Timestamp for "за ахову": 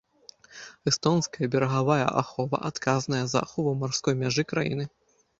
3.33-3.75